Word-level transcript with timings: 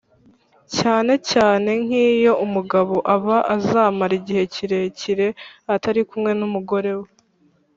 cyane 0.77 1.13
cyane 1.31 1.69
nk’iyo 1.83 2.33
umugabo 2.45 2.95
aba 3.15 3.37
azamara 3.55 4.13
igihe 4.19 4.43
kirekire 4.53 5.27
atari 5.73 6.01
kumwe 6.09 6.31
n’umugore 6.39 6.91
we. 6.99 7.07